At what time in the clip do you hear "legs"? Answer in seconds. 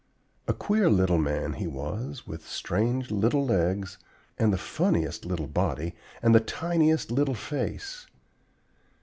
3.45-3.99